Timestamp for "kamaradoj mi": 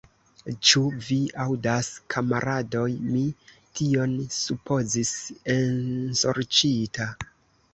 2.13-3.23